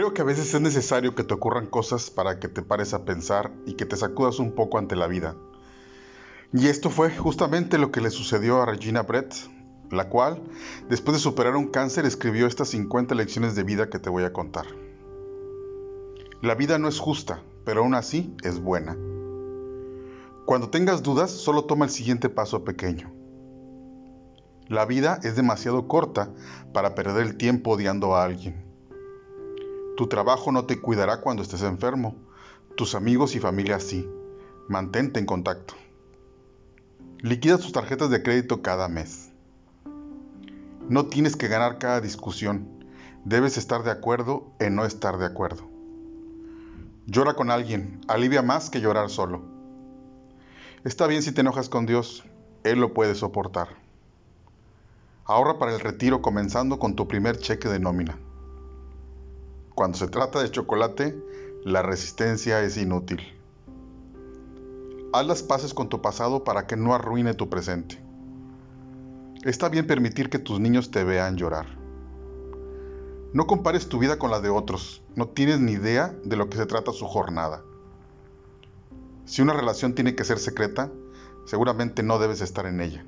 [0.00, 3.04] Creo que a veces es necesario que te ocurran cosas para que te pares a
[3.04, 5.36] pensar y que te sacudas un poco ante la vida.
[6.54, 9.34] Y esto fue justamente lo que le sucedió a Regina Brett,
[9.90, 10.42] la cual,
[10.88, 14.32] después de superar un cáncer, escribió estas 50 lecciones de vida que te voy a
[14.32, 14.64] contar.
[16.40, 18.96] La vida no es justa, pero aún así es buena.
[20.46, 23.12] Cuando tengas dudas, solo toma el siguiente paso pequeño.
[24.66, 26.32] La vida es demasiado corta
[26.72, 28.69] para perder el tiempo odiando a alguien.
[30.00, 32.16] Tu trabajo no te cuidará cuando estés enfermo.
[32.74, 34.08] Tus amigos y familia sí.
[34.66, 35.74] Mantente en contacto.
[37.18, 39.30] Liquida tus tarjetas de crédito cada mes.
[40.88, 42.66] No tienes que ganar cada discusión.
[43.26, 45.68] Debes estar de acuerdo en no estar de acuerdo.
[47.04, 48.00] Llora con alguien.
[48.08, 49.42] Alivia más que llorar solo.
[50.82, 52.24] Está bien si te enojas con Dios.
[52.64, 53.68] Él lo puede soportar.
[55.26, 58.16] Ahorra para el retiro comenzando con tu primer cheque de nómina.
[59.80, 61.18] Cuando se trata de chocolate,
[61.64, 63.22] la resistencia es inútil.
[65.14, 67.98] Haz las paces con tu pasado para que no arruine tu presente.
[69.42, 71.64] Está bien permitir que tus niños te vean llorar.
[73.32, 76.58] No compares tu vida con la de otros, no tienes ni idea de lo que
[76.58, 77.62] se trata su jornada.
[79.24, 80.92] Si una relación tiene que ser secreta,
[81.46, 83.02] seguramente no debes estar en ella.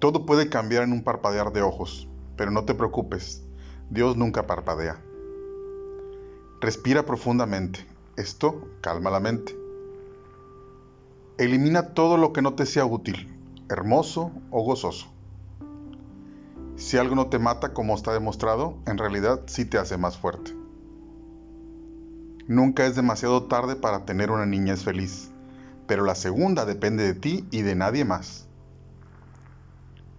[0.00, 3.42] Todo puede cambiar en un parpadear de ojos, pero no te preocupes,
[3.90, 5.02] Dios nunca parpadea.
[6.60, 7.84] Respira profundamente.
[8.16, 9.58] Esto calma la mente.
[11.38, 13.34] Elimina todo lo que no te sea útil,
[13.68, 15.08] hermoso o gozoso.
[16.76, 20.54] Si algo no te mata como está demostrado, en realidad sí te hace más fuerte.
[22.46, 25.32] Nunca es demasiado tarde para tener una niñez feliz,
[25.88, 28.49] pero la segunda depende de ti y de nadie más.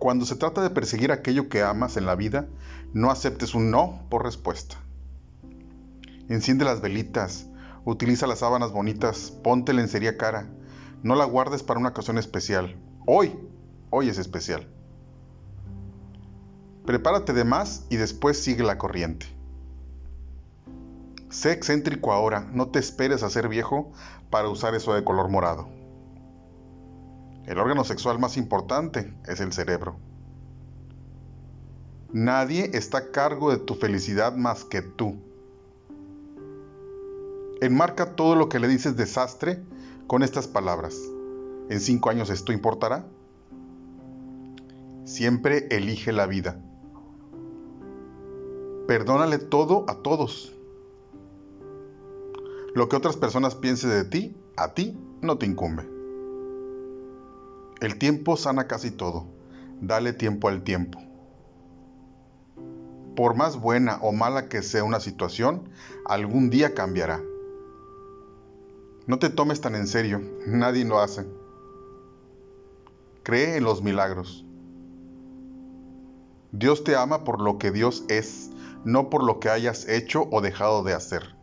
[0.02, 2.48] Cuando se trata de perseguir aquello que amas en la vida,
[2.92, 4.78] no aceptes un no por respuesta.
[6.28, 7.46] Enciende las velitas,
[7.86, 10.50] utiliza las sábanas bonitas, ponte lencería cara.
[11.04, 12.78] No la guardes para una ocasión especial.
[13.06, 13.38] Hoy,
[13.92, 14.68] hoy es especial.
[16.84, 19.28] Prepárate de más y después sigue la corriente.
[21.30, 23.92] Sé excéntrico ahora, no te esperes a ser viejo
[24.32, 25.70] para usar eso de color morado.
[27.46, 29.98] El órgano sexual más importante es el cerebro.
[32.14, 35.16] Nadie está a cargo de tu felicidad más que tú.
[37.62, 39.64] Enmarca todo lo que le dices desastre
[40.08, 40.98] con estas palabras.
[41.70, 43.06] ¿En cinco años esto importará?
[45.06, 46.60] Siempre elige la vida.
[48.88, 50.54] Perdónale todo a todos.
[52.76, 56.01] Lo que otras personas piensen de ti, a ti no te incumbe.
[57.82, 59.26] El tiempo sana casi todo.
[59.82, 61.00] Dale tiempo al tiempo.
[63.16, 65.68] Por más buena o mala que sea una situación,
[66.06, 67.20] algún día cambiará.
[69.08, 71.26] No te tomes tan en serio, nadie lo hace.
[73.24, 74.46] Cree en los milagros.
[76.52, 78.52] Dios te ama por lo que Dios es,
[78.86, 81.36] no por lo que hayas hecho o dejado de hacer.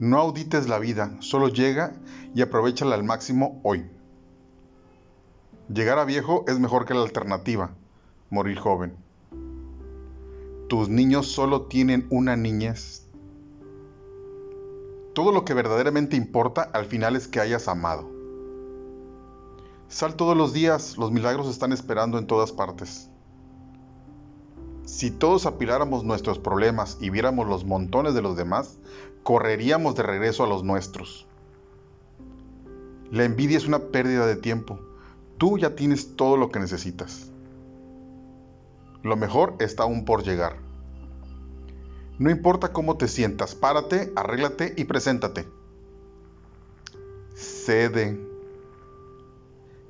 [0.00, 1.92] No audites la vida, solo llega
[2.34, 3.88] y aprovechala al máximo hoy.
[5.72, 7.70] Llegar a viejo es mejor que la alternativa,
[8.28, 8.96] morir joven.
[10.68, 13.06] Tus niños solo tienen una niñez.
[15.14, 18.10] Todo lo que verdaderamente importa al final es que hayas amado.
[19.86, 23.08] Sal todos los días, los milagros están esperando en todas partes.
[24.86, 28.78] Si todos apiláramos nuestros problemas y viéramos los montones de los demás,
[29.22, 31.28] correríamos de regreso a los nuestros.
[33.12, 34.80] La envidia es una pérdida de tiempo.
[35.40, 37.30] Tú ya tienes todo lo que necesitas.
[39.02, 40.58] Lo mejor está aún por llegar.
[42.18, 45.48] No importa cómo te sientas, párate, arréglate y preséntate.
[47.34, 48.20] Cede.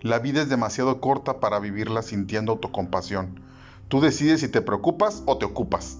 [0.03, 3.41] La vida es demasiado corta para vivirla sintiendo autocompasión.
[3.89, 5.99] Tú decides si te preocupas o te ocupas.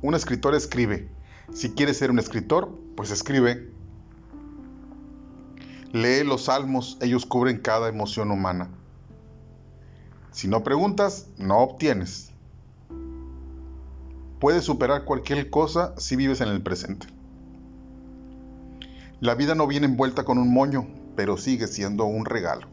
[0.00, 1.08] Un escritor escribe.
[1.52, 3.71] Si quieres ser un escritor, pues escribe.
[5.92, 8.70] Lee los salmos, ellos cubren cada emoción humana.
[10.30, 12.30] Si no preguntas, no obtienes.
[14.40, 17.08] Puedes superar cualquier cosa si vives en el presente.
[19.20, 22.68] La vida no viene envuelta con un moño, pero sigue siendo un regalo.